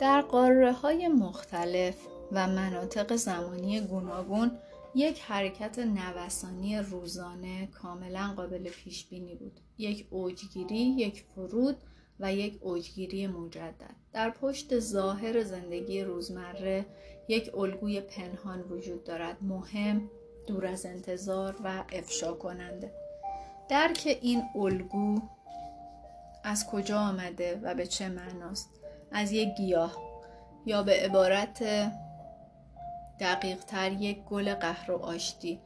[0.00, 1.96] در قاره های مختلف
[2.32, 4.58] و مناطق زمانی گوناگون
[4.94, 9.60] یک حرکت نوسانی روزانه کاملا قابل پیش بینی بود.
[9.78, 11.76] یک اوجگیری یک فرود
[12.20, 13.94] و یک اوجگیری مجدد.
[14.12, 16.86] در پشت ظاهر زندگی روزمره
[17.28, 19.36] یک الگوی پنهان وجود دارد.
[19.42, 20.10] مهم
[20.46, 22.92] دور از انتظار و افشا کننده.
[23.68, 25.20] درک این الگو
[26.44, 28.77] از کجا آمده و به چه معناست؟
[29.12, 29.96] از یک گیاه
[30.66, 31.62] یا به عبارت
[33.20, 35.60] دقیق تر یک گل قهر و آشتی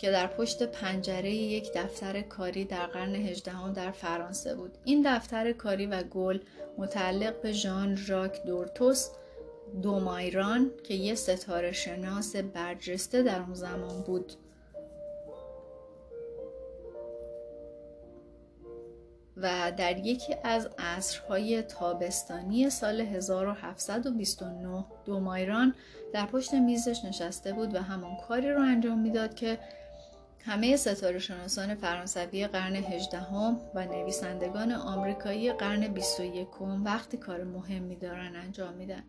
[0.00, 4.78] که در پشت پنجره یک دفتر کاری در قرن هجدهم در فرانسه بود.
[4.84, 6.38] این دفتر کاری و گل
[6.78, 9.08] متعلق به ژان ژاک دورتوس
[9.82, 14.32] دومایران که یه ستاره شناس برجسته در اون زمان بود.
[19.42, 25.74] و در یکی از عصرهای تابستانی سال 1729 دومایران
[26.12, 29.58] در پشت میزش نشسته بود و همون کاری رو انجام می‌داد که
[30.44, 36.48] همه ستاره شناسان فرانسوی قرن هجدهم و نویسندگان آمریکایی قرن 21
[36.84, 39.02] وقتی کار مهمی دارن انجام میدن.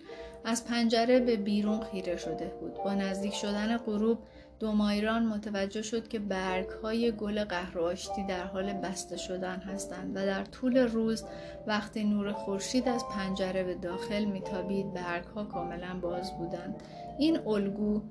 [0.46, 2.74] از پنجره به بیرون خیره شده بود.
[2.74, 4.20] با نزدیک شدن غروب
[4.62, 10.44] دومایران متوجه شد که برگ های گل قهرآشتی در حال بسته شدن هستند و در
[10.46, 11.24] طول روز
[11.68, 16.76] وقتی نور خورشید از پنجره به داخل میتابید برگ ها کاملا باز بودند.
[17.20, 18.02] این الگو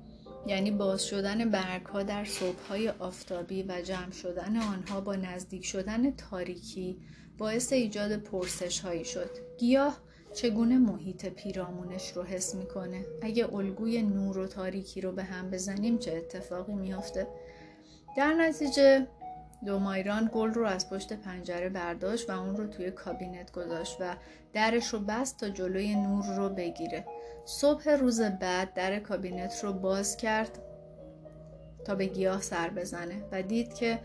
[0.47, 5.65] یعنی باز شدن برگ ها در صبح های آفتابی و جمع شدن آنها با نزدیک
[5.65, 6.97] شدن تاریکی
[7.37, 9.29] باعث ایجاد پرسش هایی شد.
[9.59, 9.97] گیاه
[10.33, 15.97] چگونه محیط پیرامونش رو حس می‌کنه؟ اگه الگوی نور و تاریکی رو به هم بزنیم
[15.97, 17.27] چه اتفاقی میافته؟
[18.17, 19.07] در نتیجه
[19.65, 24.15] دومایران گل رو از پشت پنجره برداشت و اون رو توی کابینت گذاشت و
[24.53, 27.05] درش رو بست تا جلوی نور رو بگیره.
[27.45, 30.59] صبح روز بعد در کابینت رو باز کرد
[31.85, 33.99] تا به گیاه سر بزنه و دید که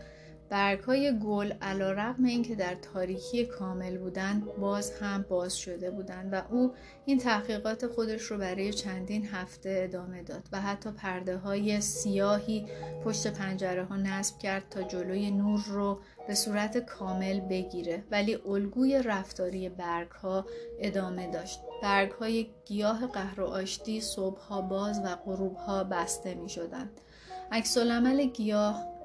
[0.49, 5.91] برگ های گل علا رقم این که در تاریکی کامل بودند باز هم باز شده
[5.91, 6.73] بودند و او
[7.05, 12.65] این تحقیقات خودش رو برای چندین هفته ادامه داد و حتی پرده های سیاهی
[13.05, 18.03] پشت پنجره ها نصب کرد تا جلوی نور رو به صورت کامل بگیره.
[18.11, 20.45] ولی الگوی رفتاری برگ ها
[20.79, 21.59] ادامه داشت.
[21.83, 27.01] برگ های گیاه قهر و آشتی صبح ها باز و غروب ها بسته می شدند
[27.51, 27.77] عکس
[28.33, 28.96] گیاه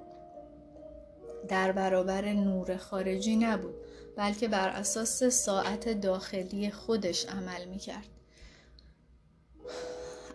[1.48, 3.74] در برابر نور خارجی نبود
[4.16, 8.09] بلکه بر اساس ساعت داخلی خودش عمل می کرد.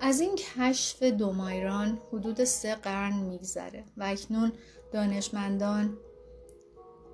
[0.02, 4.52] از این کشف دومایران حدود سه قرن میگذره و اکنون
[4.93, 5.98] دانشمندان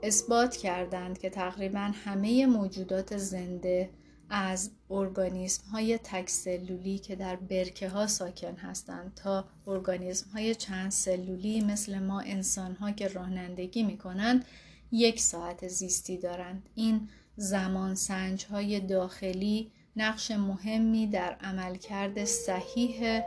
[0.03, 3.89] اثبات کردند که تقریبا همه موجودات زنده
[4.35, 10.91] از ارگانیسم های تک سلولی که در برکه ها ساکن هستند تا ارگانیسم های چند
[10.91, 14.45] سلولی مثل ما انسان ها که رانندگی می کنند
[14.91, 16.69] یک ساعت زیستی دارند.
[16.75, 23.21] این زمان سنج های داخلی نقش مهمی در عملکرد صحیح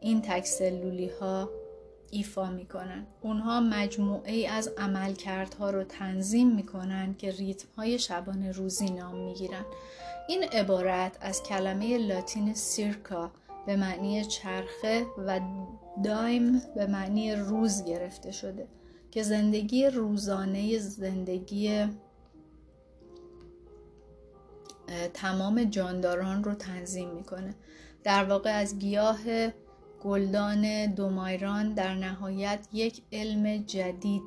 [0.00, 1.50] این تک سلولی ها
[2.10, 3.06] ایفا می کنند.
[3.20, 9.16] اونها مجموعه ای از عملکردها رو تنظیم می کنند که ریتم های شبانه روزی نام
[9.16, 9.66] می گیرند.
[10.28, 13.30] این عبارت از کلمه لاتین سیرکا
[13.66, 15.40] به معنی چرخه و
[16.04, 18.68] دایم به معنی روز گرفته شده
[19.10, 21.86] که زندگی روزانه زندگی
[25.14, 27.54] تمام جانداران رو تنظیم می‌کنه
[28.04, 29.18] در واقع از گیاه
[30.00, 34.22] گلدان دومایران در نهایت یک علم جدید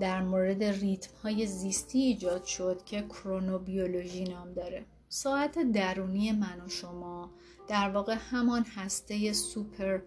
[0.00, 4.84] در مورد ریتم های زیستی ایجاد شد که کرونوبیولوژی نام داره.
[5.08, 7.30] ساعت درونی من و شما
[7.68, 10.00] در واقع همان هسته سوپر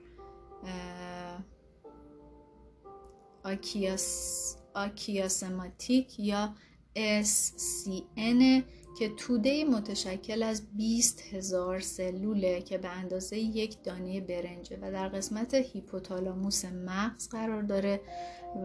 [3.43, 6.54] آکیاس آکیاسماتیک یا
[6.96, 8.63] SCN
[8.99, 15.08] که توده متشکل از 20 هزار سلوله که به اندازه یک دانه برنجه و در
[15.08, 18.01] قسمت هیپوتالاموس مغز قرار داره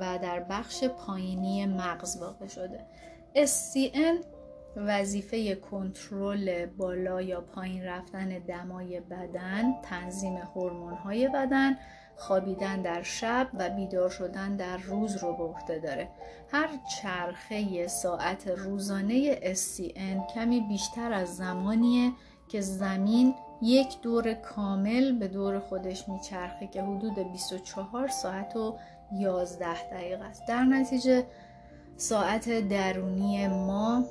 [0.01, 2.87] و در بخش پایینی مغز واقع شده.
[3.37, 4.25] SCN
[4.77, 10.37] وظیفه کنترل بالا یا پایین رفتن دمای بدن، تنظیم
[11.05, 11.77] های بدن،
[12.19, 16.09] خوابیدن در شب و بیدار شدن در روز رو به عهده داره.
[16.53, 16.69] هر
[17.03, 22.13] چرخه ساعت روزانه SCN کمی بیشتر از زمانیه
[22.49, 28.79] که زمین یک دور کامل به دور خودش میچرخه که حدود 24 ساعت و
[29.13, 30.43] 11 دقیقه است.
[30.49, 31.27] در نتیجه
[31.97, 34.05] ساعت درونی ما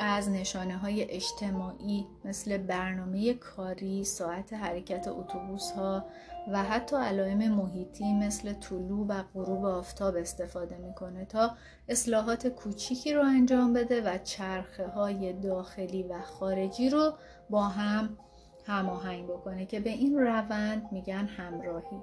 [0.00, 6.04] از نشانه های اجتماعی مثل برنامه کاری، ساعت حرکت اتوبوس ها
[6.52, 11.50] و حتی علائم محیطی مثل طلوع و غروب آفتاب استفاده می‌کنه تا
[11.88, 17.12] اصلاحات کوچیکی رو انجام بده و چرخه های داخلی و خارجی رو
[17.50, 18.18] با هم
[18.66, 22.02] هماهنگ بکنه که به این روند میگن همراهی.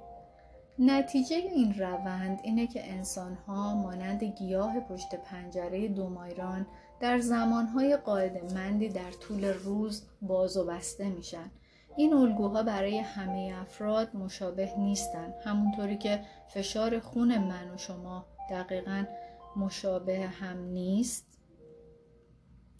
[0.78, 6.66] نتیجه این روند اینه که انسان ها مانند گیاه پشت پنجره دومایران
[7.00, 11.50] در زمانهای قاعد مندی در طول روز باز و بسته میشن.
[11.96, 15.34] این الگوها برای همه افراد مشابه نیستن.
[15.44, 19.04] همونطوری که فشار خون من و شما دقیقا
[19.56, 21.28] مشابه هم نیست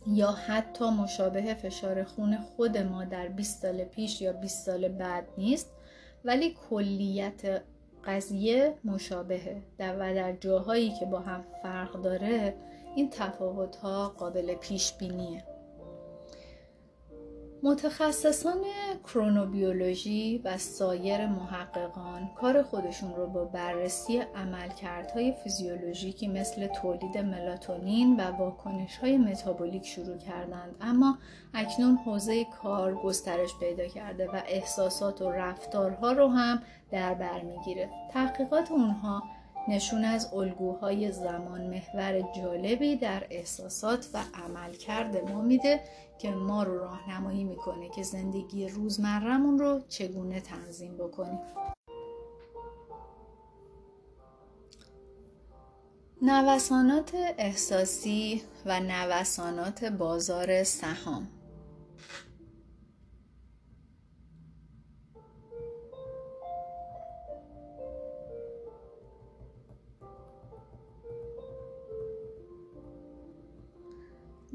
[0.07, 5.29] یا حتی مشابه فشار خون خود ما در 20 سال پیش یا 20 سال بعد
[5.39, 5.71] نیست
[6.25, 7.63] ولی کلیت
[8.05, 9.63] قضیه مشابهه.
[9.79, 12.55] و در جاهایی که با هم فرق داره
[12.97, 15.45] این تفاوت ها قابل پیش بینیه.
[17.63, 18.65] متخصصان
[19.05, 28.23] کرونوبیولوژی و سایر محققان کار خودشون رو با بررسی عملکردهای فیزیولوژیکی مثل تولید ملاتونین و
[28.23, 30.77] واکنش های متابولیک شروع کردند.
[30.81, 31.19] اما
[31.55, 37.91] اکنون حوزه کار گسترش پیدا کرده و احساسات و رفتارها رو هم در بر می‌گیره.
[38.13, 39.23] تحقیقات اونها
[39.69, 45.81] نشون از الگوهای زمان محور جالبی در احساسات و عملکرد ما میده
[46.19, 51.39] که ما رو راهنمایی می‌کنه که زندگی روزمرهمون رو چگونه تنظیم بکنیم.
[56.23, 61.38] نوسانات احساسی و نوسانات بازار سهام.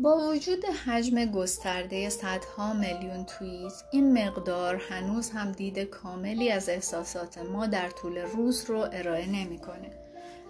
[0.04, 7.38] با وجود حجم گسترده صدها میلیون توییت این مقدار هنوز هم دید کاملی از احساسات
[7.38, 9.91] ما در طول روز رو ارائه نمی‌کنه.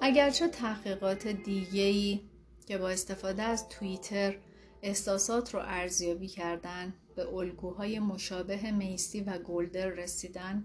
[0.01, 2.21] اگرچه تحقیقات دیگه‌ای
[2.65, 4.35] که با استفاده از توییتر
[4.81, 10.63] احساسات رو ارزیابی کردن به الگوهای مشابه میسی و گلدر رسیدن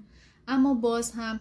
[0.48, 1.40] اما باز هم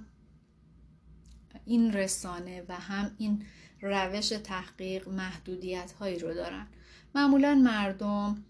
[1.66, 3.46] این رسانه و هم این
[3.82, 6.68] روش تحقیق محدودیت هایی رو دارن
[7.16, 8.44] معمولا مردم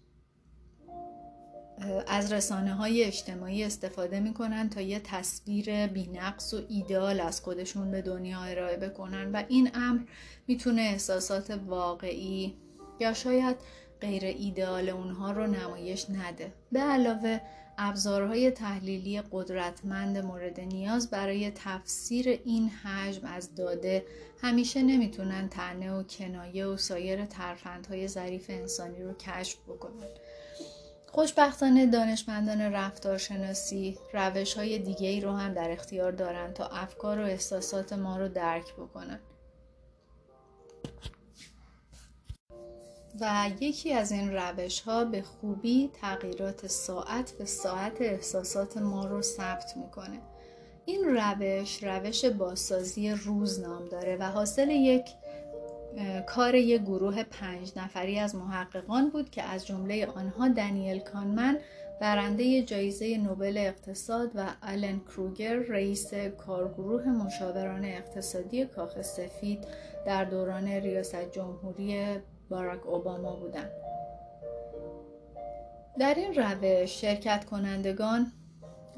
[2.06, 8.02] از رسانه های اجتماعی استفاده می‌کنن تا یه تصویر بینقص و ایدئال از خودشون به
[8.02, 10.00] دنیا ارائه بکنن و این امر
[10.46, 12.56] می‌تونه احساسات واقعی
[13.00, 13.56] یا شاید
[14.00, 16.52] غیر ایدئال اونها رو نمایش نده.
[16.72, 17.40] به علاوه
[17.78, 24.04] ابزارهای تحلیلی قدرتمند مورد نیاز برای تفسیر این حجم از داده
[24.42, 30.08] همیشه نمی‌تونن تنه و کنایه و سایر ترفندهای ظریف انسانی رو کشف بکنن.
[31.06, 37.24] خوشبختانه دانشمندان رفتارشناسی روش های دیگه ای رو هم در اختیار دارند تا افکار و
[37.24, 39.20] احساسات ما رو درک بکنن.
[43.20, 49.22] و یکی از این روش ها به خوبی تغییرات ساعت به ساعت احساسات ما رو
[49.22, 50.20] ثبت می‌کنه.
[50.84, 55.04] این روش روش بازسازی روز نام داره و حاصل یک
[56.26, 61.58] کار یک گروه پنج نفری از محققان بود که از جمله آنها دنیل کانمن
[62.00, 69.64] برنده جایزه نوبل اقتصاد و آلن کروگر رئیس کارگروه مشاوران اقتصادی کاخ سفید
[70.06, 72.16] در دوران ریاست جمهوری
[72.50, 73.70] باراک اوباما بودند.
[75.98, 78.32] در این روش شرکت کنندگان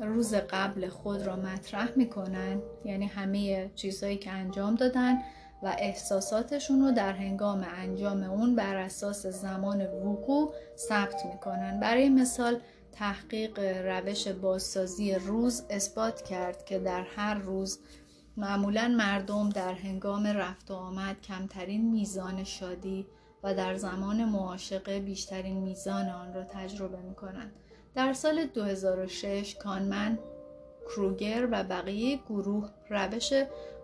[0.01, 5.19] روز قبل خود را مطرح می‌کنن یعنی همه چیزهایی که انجام دادن
[5.63, 12.61] و احساساتشون رو در هنگام انجام اون بر اساس زمان وقوع ثبت می‌کنن برای مثال
[12.93, 17.79] تحقیق روش بازسازی روز اثبات کرد که در هر روز
[18.37, 23.07] معمولا مردم در هنگام رفت و آمد کمترین میزان شادی
[23.43, 27.53] و در زمان معاشقه بیشترین میزان آن را تجربه می کنند.
[27.95, 30.19] در سال 2006 کانمن،
[30.87, 33.33] کروگر و بقیه گروه روش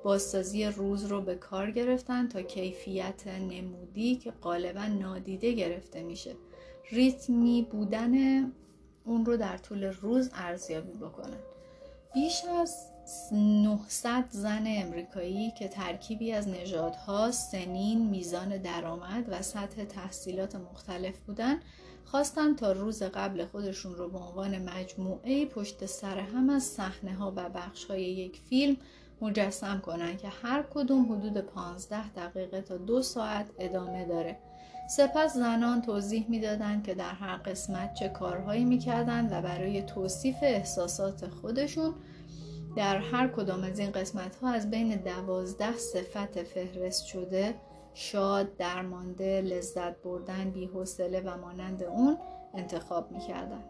[0.04, 6.34] بازسازی روز رو به کار گرفتن تا کیفیت نمودی که غالبا نادیده گرفته میشه
[6.90, 8.44] ریتمی بودن
[9.04, 11.38] اون رو در طول روز ارزیابی بکنن
[12.14, 12.95] بیش از
[13.32, 21.62] 900 زن امریکایی که ترکیبی از نژادها، سنین، میزان درآمد و سطح تحصیلات مختلف بودند،
[22.04, 27.32] خواستند تا روز قبل خودشون رو به عنوان مجموعه پشت سر هم از صحنه ها
[27.36, 28.76] و بخش های یک فیلم
[29.20, 34.38] مجسم کنند که هر کدوم حدود 15 دقیقه تا دو ساعت ادامه داره.
[34.88, 41.26] سپس زنان توضیح می‌دادند که در هر قسمت چه کارهایی می‌کردند و برای توصیف احساسات
[41.28, 41.94] خودشون
[42.76, 47.54] در هر کدام از این قسمت ها از بین دوازده صفت فهرست شده
[47.94, 52.18] شاد، درمانده، لذت بردن، بیحوصله و مانند اون
[52.54, 53.64] انتخاب می‌کردن.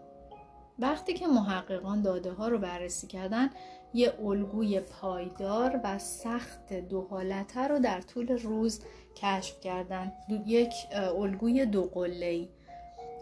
[0.78, 3.50] وقتی که محققان داده ها رو بررسی کردن
[3.94, 8.80] یه الگوی پایدار و سخت دو حالته رو در طول روز
[9.16, 10.12] کشف کردن
[10.46, 12.48] یک الگوی دو قله‌ای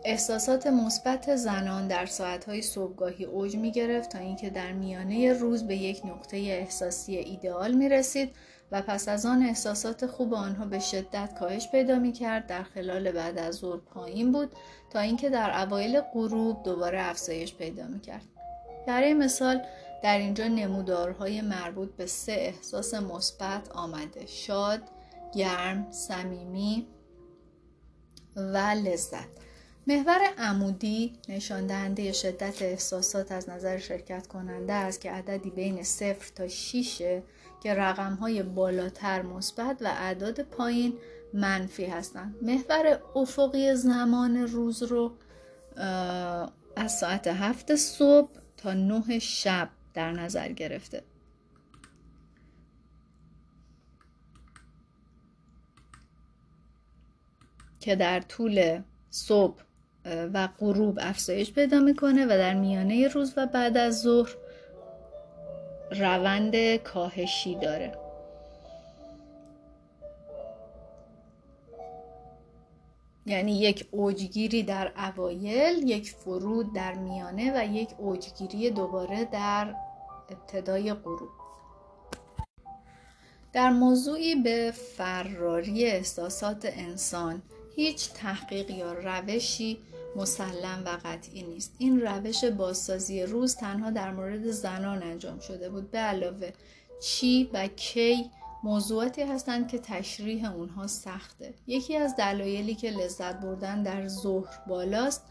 [0.07, 5.77] احساسات مثبت زنان در ساعتهای صبحگاهی اوج می گرفت تا اینکه در میانه روز به
[5.77, 8.37] یک نقطه احساسی ایدئال می رسید
[8.73, 13.13] و پس از آن احساسات خوب آنها به شدت کاهش پیدا می کرد در خلال
[13.13, 14.53] بعد از ظهر پایین بود
[14.93, 18.25] تا اینکه در اوایل غروب دوباره افزایش پیدا می کرد.
[18.87, 19.63] برای مثال
[20.03, 24.83] در اینجا نمودارهای مربوط به سه احساس مثبت آمده شاد،
[25.35, 26.87] گرم، صمیمی
[28.37, 29.29] و لذت
[29.87, 36.33] محور عمودی نشان دهنده شدت احساسات از نظر شرکت کننده است که عددی بین صفر
[36.35, 36.99] تا 6
[37.63, 40.93] که رقم های بالاتر مثبت و اعداد پایین
[41.35, 42.35] منفی هستند.
[42.43, 45.17] محور افقی زمان روز رو
[46.77, 51.03] از ساعت هفت صبح تا نه شب در نظر گرفته.
[57.81, 59.64] که در طول صبح
[60.05, 64.31] و غروب افزایش پیدا می‌کنه و در میانه روز و بعد از ظهر
[65.91, 67.93] روند کاهشی داره.
[73.27, 79.75] یعنی یک اوجگیری در اوایل یک فرود در میانه و یک اوجگیری دوباره در
[80.31, 81.29] ابتدای غروب.
[83.53, 87.43] در موضوعی به فراری احساسات انسان
[87.77, 89.79] هیچ تحقیق یا روشی
[90.17, 91.75] مسلم و قطعی نیست.
[91.79, 95.91] این روش بازسازی روز تنها در مورد زنان انجام شده بود.
[95.91, 96.51] به علاوه
[97.03, 98.31] چی و کی
[98.63, 101.55] موضوعاتی هستند که تشریح اونها سخته.
[101.67, 105.23] یکی از دلایلی که لذت بردن در ظهر بالاست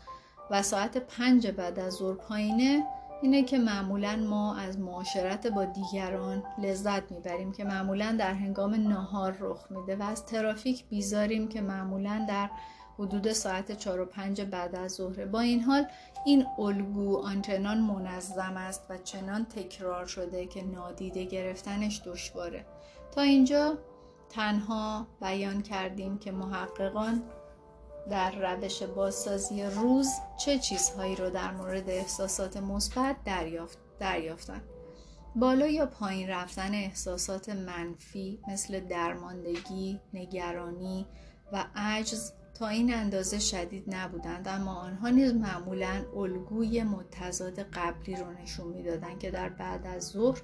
[0.51, 2.83] و ساعت پنج بعد از ظهر پایینه
[3.21, 9.37] اینه که معمولا ما از معاشرت با دیگران لذت می‌بریم که معمولا در هنگام نهار
[9.39, 12.49] رخ میده و از ترافیک بیزاریم که معمولا در
[12.99, 15.25] حدود ساعت 4 و 5 بعد از ظهر.
[15.25, 15.85] با این حال
[16.25, 22.65] این الگو آنچنان منظم است و چنان تکرار شده که نادیده گرفتنش دشواره.
[23.11, 23.77] تا اینجا
[24.29, 27.23] تنها بیان کردیم که محققان
[28.09, 30.09] در روش بازسازی روز
[30.45, 34.61] چه چیزهایی رو در مورد احساسات مثبت دریافت دریافتن.
[35.35, 41.07] بالا یا پایین رفتن احساسات منفی مثل درماندگی، نگرانی
[41.51, 48.31] و عجز تا این اندازه شدید نبودند اما آنها نیز معمولا الگوی متضاد قبلی رو
[48.41, 50.41] نشون می‌دادند که در بعد از ظهر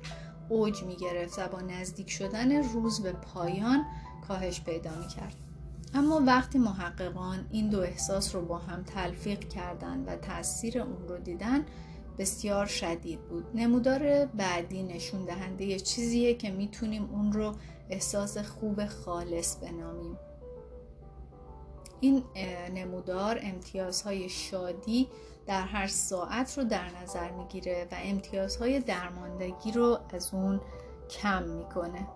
[0.50, 3.86] اوج می گرفت و با نزدیک شدن روز به پایان
[4.28, 5.36] کاهش پیدا می کرد.
[5.94, 11.18] اما وقتی محققان این دو احساس رو با هم تلفیق کردند و تاثیر اون رو
[11.18, 11.66] دیدن
[12.18, 17.56] بسیار شدید بود نمودار بعدی نشون دهنده چیزیه که می‌تونیم اون رو
[17.90, 20.18] احساس خوب خالص بنامیم
[22.02, 22.24] این
[22.74, 25.08] نمودار امتیازهای شادی
[25.48, 30.62] در هر ساعت رو در نظر می‌گیره و امتیازهای درماندگی رو از اون
[31.10, 32.08] کم می‌کنه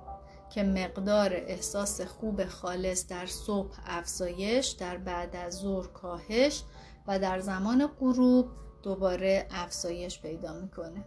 [0.50, 6.64] که مقدار احساس خوب خالص در صبح افزایش در بعد از ظهر کاهش
[7.08, 8.48] و در زمان غروب
[8.84, 11.06] دوباره افزایش پیدا می‌کنه.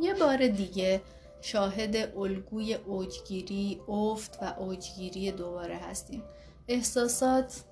[0.00, 1.02] یه بار دیگه
[1.40, 6.22] شاهد الگوی اوجگیری افت و اوجگیری دوباره هستیم.
[6.68, 7.64] احساسات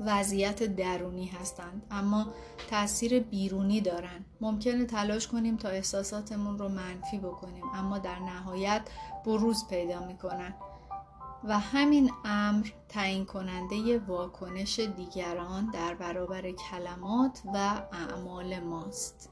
[0.00, 2.26] وضعیت درونی هستند اما
[2.70, 4.24] تاثیر بیرونی دارند.
[4.40, 8.82] ممکنه تلاش کنیم تا احساساتمون رو منفی بکنیم اما در نهایت
[9.26, 10.54] بروز پیدا می‌کنن.
[11.44, 17.56] و همین امر تعیین کننده واکنش دیگران در برابر کلمات و
[17.92, 19.30] اعمال ماست.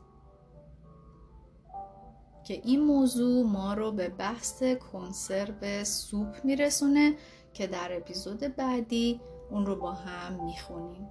[2.44, 7.14] که این موضوع ما رو به بحث کنسرو سوپ میرسونه
[7.60, 11.08] که در اپیزود بعدی اون رو با هم می‌خونیم.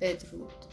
[0.00, 0.64] بدرود.